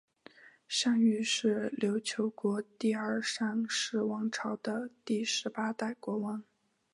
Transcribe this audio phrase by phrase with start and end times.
[0.67, 6.43] 尚育是琉球国第二尚氏王朝的第十八代国王。